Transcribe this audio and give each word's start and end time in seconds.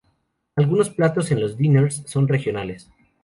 Algunos 0.55 0.89
platos 0.89 1.29
en 1.29 1.39
los 1.39 1.57
"diners" 1.57 2.01
son 2.07 2.27
regionales. 2.27 2.89